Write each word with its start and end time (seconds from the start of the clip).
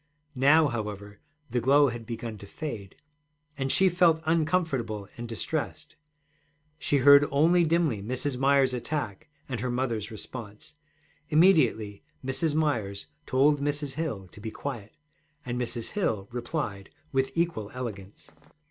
Now, 0.33 0.67
however, 0.69 1.19
the 1.51 1.61
glow 1.61 1.89
had 1.89 2.07
begun 2.07 2.39
to 2.39 2.47
fade, 2.47 2.95
and 3.55 3.71
she 3.71 3.87
felt 3.87 4.23
uncomfortable 4.25 5.07
and 5.15 5.27
distressed. 5.29 5.95
She 6.79 6.97
heard 6.97 7.27
only 7.29 7.63
dimly 7.63 8.01
Mrs. 8.01 8.35
Myers's 8.35 8.73
attack 8.73 9.29
and 9.47 9.59
her 9.59 9.69
mother's 9.69 10.09
response. 10.09 10.73
Immediately 11.29 12.01
Mrs. 12.25 12.55
Myers 12.55 13.05
told 13.27 13.61
Mrs. 13.61 13.93
Hill 13.93 14.27
to 14.29 14.41
be 14.41 14.49
quiet, 14.49 14.97
and 15.45 15.61
Mrs. 15.61 15.91
Hill 15.91 16.27
replied 16.31 16.89
with 17.11 17.37
equal 17.37 17.69
elegance. 17.75 18.31